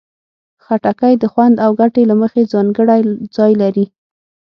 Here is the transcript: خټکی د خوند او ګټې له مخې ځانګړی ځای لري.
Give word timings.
خټکی 0.63 1.13
د 1.21 1.23
خوند 1.31 1.55
او 1.65 1.71
ګټې 1.79 2.03
له 2.09 2.15
مخې 2.21 2.43
ځانګړی 2.53 3.01
ځای 3.35 3.51
لري. 3.61 3.85